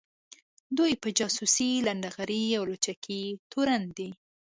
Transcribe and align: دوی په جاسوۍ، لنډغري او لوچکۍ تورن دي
دوی 0.77 0.93
په 1.01 1.09
جاسوۍ، 1.17 1.71
لنډغري 1.87 2.43
او 2.57 2.63
لوچکۍ 2.69 3.25
تورن 3.51 3.83
دي 3.97 4.09